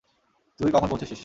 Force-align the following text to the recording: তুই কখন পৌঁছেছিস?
তুই 0.59 0.69
কখন 0.71 0.87
পৌঁছেছিস? 0.87 1.19